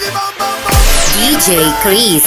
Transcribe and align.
DJ 0.00 1.76
Chris. 1.82 2.24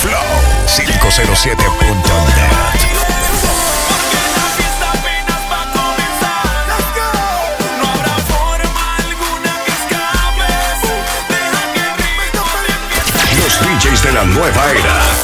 Flow 0.00 0.28
507.net. 0.66 2.80
DJs 13.60 14.02
de 14.02 14.12
la 14.12 14.24
nueva 14.24 14.72
era. 14.72 15.19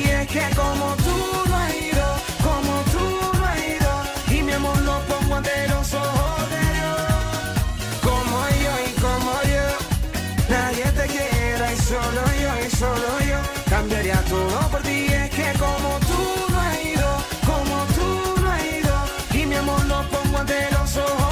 Y 0.00 0.08
es 0.08 0.26
que 0.28 0.44
como 0.56 0.86
tú 1.04 1.16
no 1.48 1.56
has 1.56 1.74
ido, 1.74 2.06
como 2.42 2.72
tú 2.92 3.04
no 3.38 3.44
has 3.44 3.58
ido, 3.76 3.92
y 4.34 4.42
mi 4.42 4.52
amor 4.52 4.78
lo 4.78 4.98
pongo 5.10 5.36
ante 5.36 5.68
los 5.68 5.92
ojos 5.92 6.50
de 6.52 6.60
Dios. 6.76 7.00
Como 8.08 8.36
yo 8.64 8.72
y 8.88 8.92
como 9.06 9.32
yo, 9.54 9.66
nadie 10.48 10.84
te 10.98 11.06
quiera 11.14 11.72
y 11.74 11.76
solo 11.76 12.22
yo 12.42 12.50
y 12.66 12.70
solo 12.82 13.10
yo, 13.30 13.38
cambiaría 13.68 14.20
todo 14.24 14.58
por 14.70 14.80
ti. 14.82 15.06
Y 15.10 15.12
es 15.12 15.30
que 15.30 15.48
como 15.58 15.90
tú 16.08 16.20
no 16.50 16.60
has 16.60 16.84
ido, 16.94 17.10
como 17.50 17.76
tú 17.96 18.40
no 18.42 18.50
has 18.52 18.64
ido, 18.80 18.94
y 19.34 19.46
mi 19.46 19.56
amor 19.56 19.84
lo 19.84 20.02
pongo 20.08 20.38
ante 20.38 20.70
los 20.72 20.96
ojos 20.96 21.29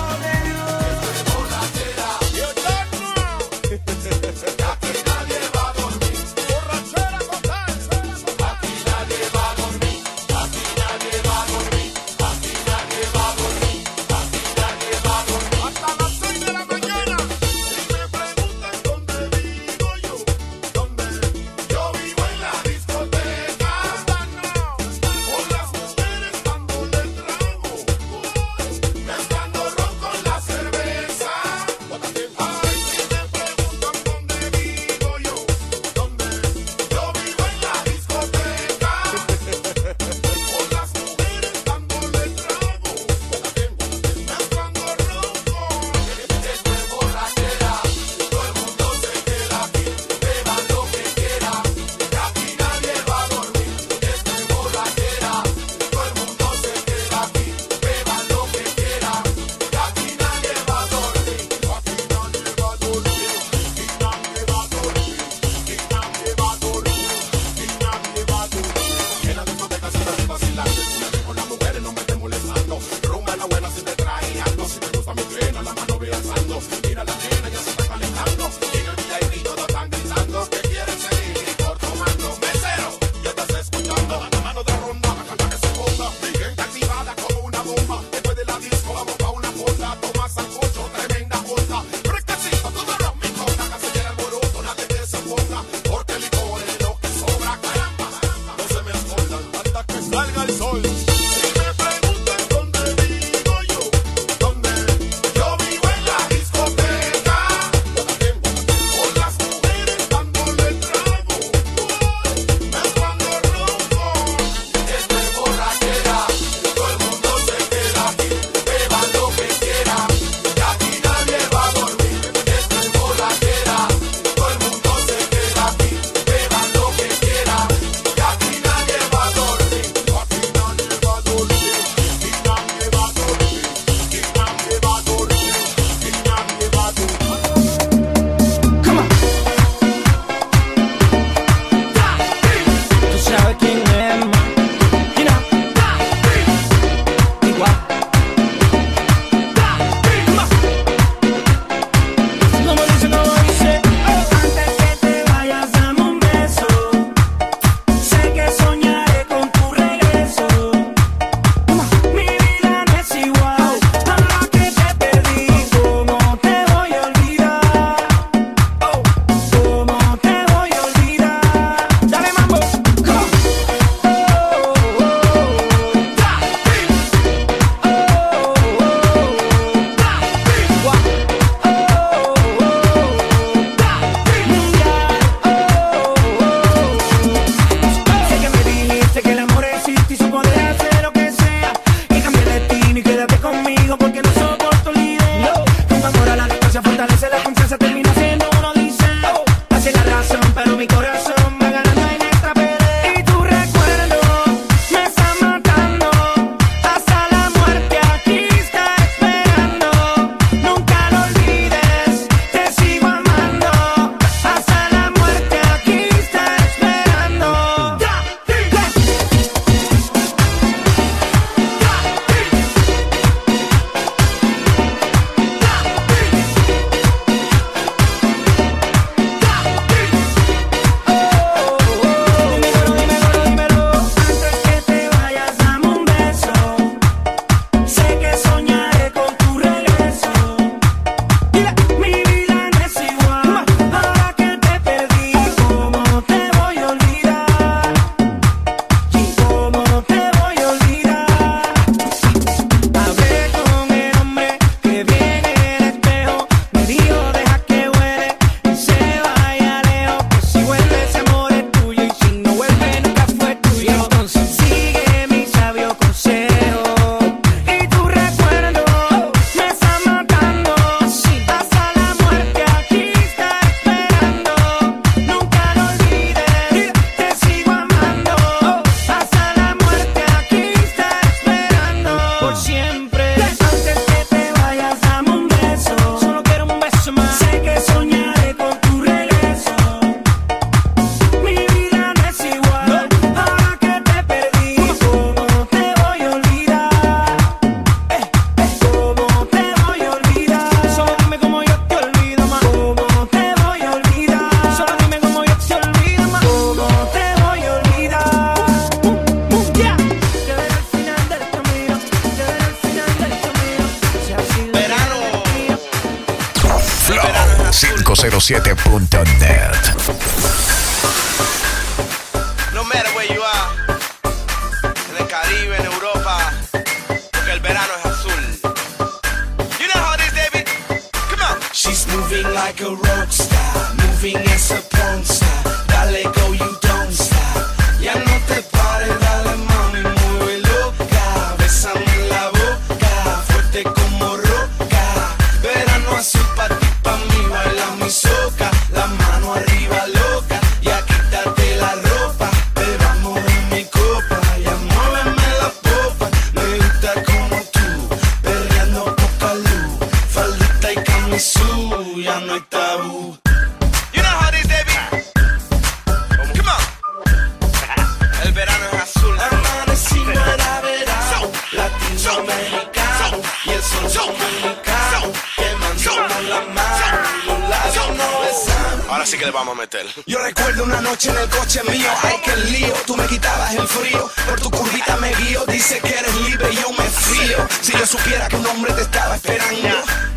yo 387.99 388.07
supiera 388.07 388.47
que 388.49 388.57
un 388.57 388.67
hombre 388.67 388.93
te 388.93 389.03
estaba 389.03 389.35
esperando, 389.35 389.89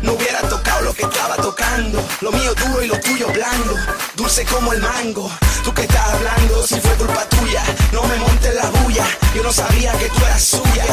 no 0.02 0.12
hubiera 0.14 0.40
tocado 0.48 0.82
lo 0.82 0.92
que 0.92 1.02
estaba 1.02 1.36
tocando. 1.36 2.04
Lo 2.20 2.32
mío 2.32 2.54
duro 2.54 2.82
y 2.82 2.88
lo 2.88 2.98
tuyo 2.98 3.28
blando, 3.28 3.76
dulce 4.16 4.44
como 4.44 4.72
el 4.72 4.80
mango. 4.80 5.30
Tú 5.62 5.72
que 5.72 5.82
estás 5.82 6.08
hablando, 6.14 6.66
si 6.66 6.80
fue 6.80 6.90
culpa 6.96 7.24
tuya, 7.28 7.62
no 7.92 8.02
me 8.04 8.16
montes 8.16 8.54
la 8.54 8.68
bulla. 8.70 9.06
Yo 9.34 9.42
no 9.44 9.52
sabía 9.52 9.92
que 9.92 10.08
tú 10.08 10.24
eras 10.24 10.42
suya. 10.42 10.84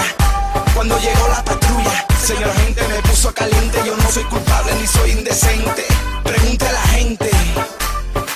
Cuando 0.76 1.00
llegó 1.00 1.28
la 1.30 1.44
patrulla, 1.44 2.06
señor 2.24 2.54
gente 2.54 2.88
me 2.88 3.02
puso 3.02 3.34
caliente. 3.34 3.82
Yo 3.86 3.96
no 3.98 4.12
soy 4.12 4.24
culpable 4.26 4.74
ni 4.80 4.86
soy 4.86 5.12
indecente. 5.12 5.86
Pregunta 6.24 6.70
a 6.70 6.74
la 6.74 6.82
gente. 6.90 7.32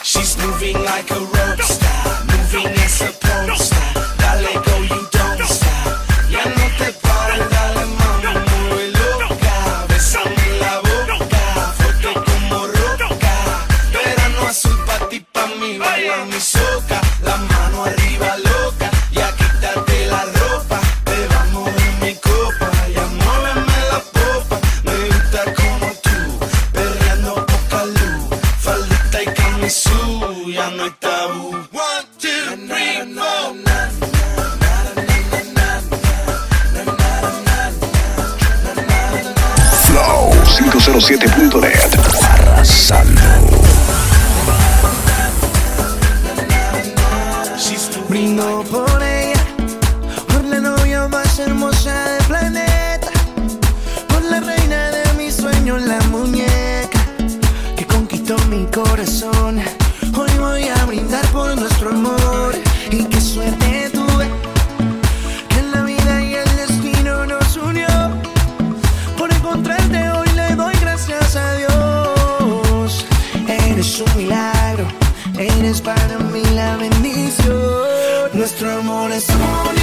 She's 0.04 0.38
moving 0.38 0.84
like 0.84 1.14
a 1.14 1.33
507.net. 40.72 42.00
Arrasando. 42.24 43.22
Brindo 48.08 48.64
por 48.72 49.02
ella, 49.02 49.44
por 50.28 50.44
la 50.46 50.60
novia 50.60 51.08
más 51.08 51.40
hermosa 51.40 51.94
del 52.14 52.24
planeta, 52.26 53.12
por 54.08 54.24
la 54.24 54.40
reina 54.40 54.92
de 54.92 55.14
mis 55.18 55.36
sueños, 55.36 55.82
la 55.82 56.00
muñeca 56.12 57.00
que 57.76 57.86
conquistó 57.86 58.38
mi 58.50 58.66
corazón. 58.68 59.43
para 75.84 76.18
mí 76.32 76.44
la 76.56 76.78
bendición. 76.78 78.30
Nuestro 78.34 78.72
amor 78.80 79.12
es 79.12 79.28
único. 79.30 79.83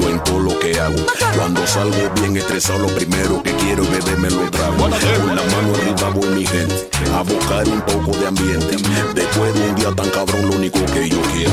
en 0.00 0.22
todo 0.24 0.40
lo 0.40 0.58
que 0.58 0.78
hago. 0.78 0.96
Cuando 1.36 1.66
salgo 1.66 2.10
bien 2.20 2.36
estresado, 2.36 2.80
lo 2.80 2.88
primero 2.88 3.42
que 3.42 3.52
quiero 3.56 3.82
es 3.82 3.90
beberme 4.04 4.30
lo 4.30 4.50
trago. 4.50 4.76
Con 4.76 4.90
la 4.90 5.42
mano 5.42 5.74
arriba 5.74 6.08
voy 6.14 6.28
mi 6.28 6.46
gente, 6.46 6.88
a 7.14 7.22
buscar 7.22 7.68
un 7.68 7.80
poco 7.82 8.16
de 8.18 8.28
ambiente. 8.28 8.76
Después 9.14 9.54
de 9.54 9.68
un 9.68 9.74
día 9.74 9.92
tan 9.94 10.10
cabrón, 10.10 10.48
lo 10.48 10.56
único 10.56 10.78
que 10.86 11.08
yo 11.08 11.20
quiero. 11.32 11.52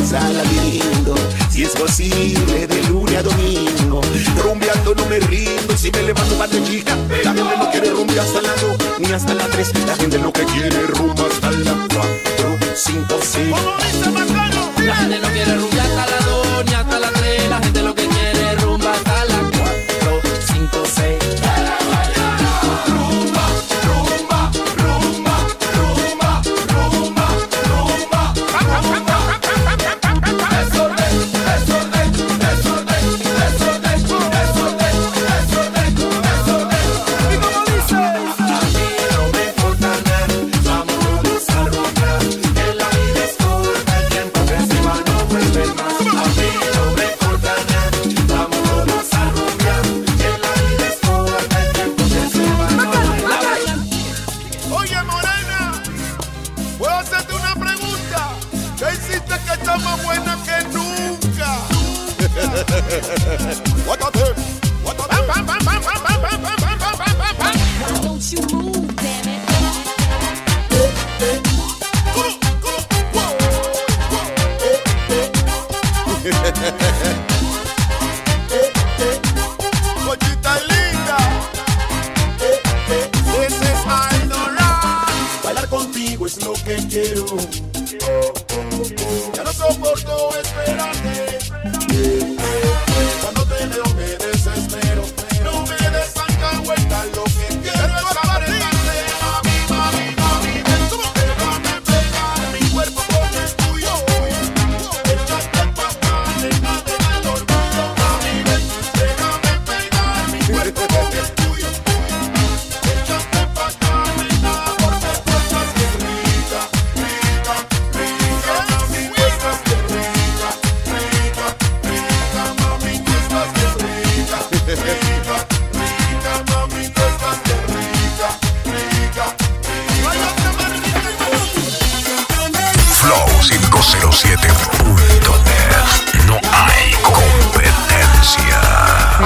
pasarla 0.00 0.42
lindo. 0.44 1.14
Si 1.50 1.64
es 1.64 1.70
posible, 1.70 2.66
de 2.66 2.82
lunes 2.88 3.18
a 3.18 3.22
domingo. 3.22 4.00
Rumbeando 4.42 4.94
no 4.94 5.06
me 5.06 5.20
rindo. 5.20 5.76
Si 5.76 5.90
me 5.90 6.02
levanto 6.02 6.36
para 6.36 6.50
chica, 6.64 6.96
la 7.24 7.34
gente 7.34 7.56
no 7.58 7.70
quiere 7.70 7.90
rumbear 7.90 8.20
hasta 8.20 8.40
la 8.42 8.54
2 8.54 9.00
ni 9.00 9.12
hasta 9.12 9.34
la 9.34 9.46
3. 9.46 9.72
La 9.86 9.96
gente 9.96 10.18
lo 10.18 10.32
que 10.32 10.44
quiere 10.44 10.86
rumba 10.86 11.26
hasta 11.26 11.50
la 11.50 11.86
4, 11.88 12.58
5, 12.74 13.18
6. 13.22 14.39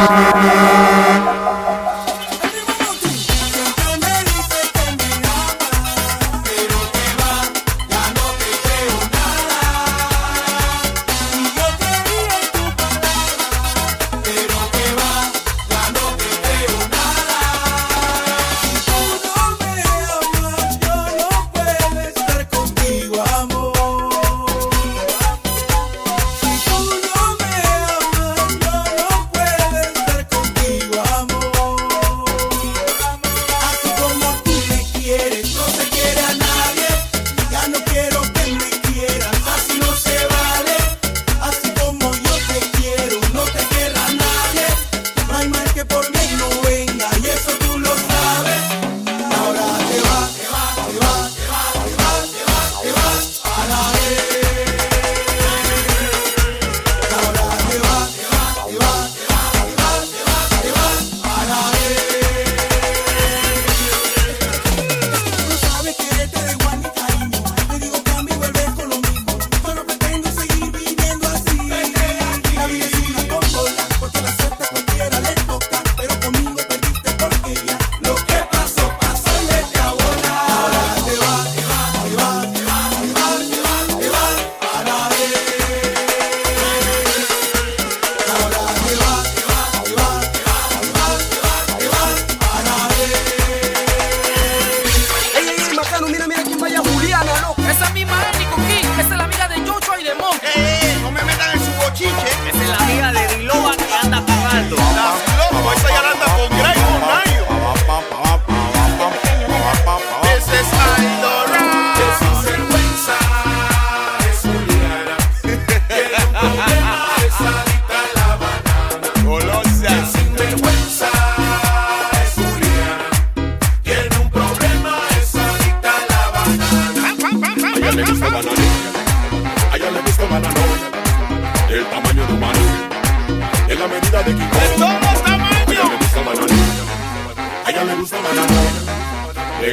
Amen. 0.06 0.83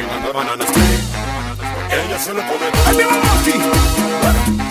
Banana 0.00 0.64
split. 0.64 1.00
Ella 1.90 2.18
se 2.18 2.32
lo 2.32 2.40
pone. 2.40 2.64
¡Ahí 2.86 4.61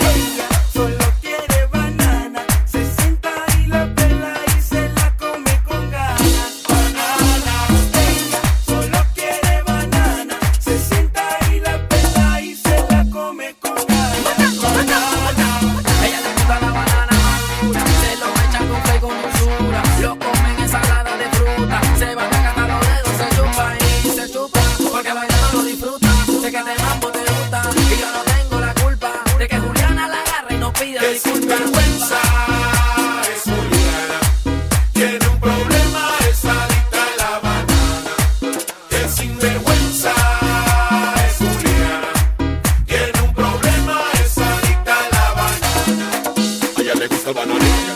el 47.32 47.38
bananito. 47.38 47.94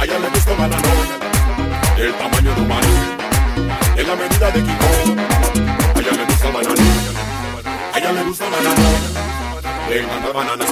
A 0.00 0.04
ella 0.04 0.18
le 0.18 0.28
gusta 0.30 0.50
el 0.52 0.56
banano, 0.56 0.88
del 1.96 2.14
tamaño 2.14 2.54
de 2.54 2.60
un 2.60 2.68
banano, 2.68 3.16
en 3.96 4.06
la 4.06 4.16
medida 4.16 4.50
de 4.50 4.62
Kiko. 4.62 4.86
A 5.94 6.00
ella 6.00 6.12
le 6.12 6.24
gusta 6.24 6.48
el. 6.48 6.54
A 7.92 7.98
ella 7.98 8.12
le 8.12 8.22
gusta 8.24 8.44
el 8.44 8.50
banano, 8.52 8.88
le 9.88 10.00
encanta 10.00 10.32
bananas. 10.32 10.68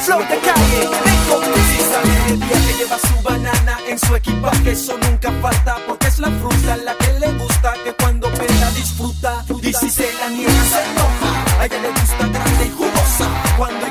Flor 0.00 0.26
de 0.28 0.38
calle, 0.38 0.80
rico, 1.04 1.40
precisa 1.40 2.00
El 2.28 2.40
día 2.40 2.48
que 2.48 2.72
lleva 2.78 2.98
su 2.98 3.22
banana 3.22 3.78
en 3.88 3.98
su 3.98 4.14
equipaje. 4.14 4.70
Eso 4.70 4.96
nunca 4.96 5.32
falta 5.42 5.76
porque 5.86 6.06
es 6.06 6.18
la 6.20 6.30
fruta 6.30 6.76
La 6.76 6.94
que 6.94 7.18
le 7.18 7.32
gusta, 7.32 7.74
que 7.84 7.92
cuando 7.94 8.30
pela 8.30 8.70
disfruta. 8.70 9.44
Y 9.62 9.72
si 9.72 9.90
se 9.90 10.12
la 10.14 10.28
niega 10.30 10.64
se 10.64 10.84
enoja. 10.84 11.60
A 11.60 11.66
ella 11.66 11.82
le 11.82 11.90
gusta 11.90 12.26
grande 12.28 12.64
y 12.64 12.70
jugosa. 12.70 13.28
Cuando 13.56 13.86